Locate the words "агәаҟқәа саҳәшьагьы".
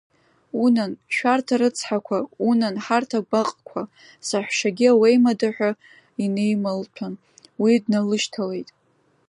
3.19-4.87